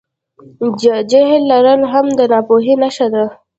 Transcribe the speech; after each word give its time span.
جهل 1.11 1.41
لرل 1.51 1.81
هم 1.91 2.05
د 2.17 2.19
ناپوهۍ 2.31 2.73
نښه 2.81 3.07
ده. 3.13 3.25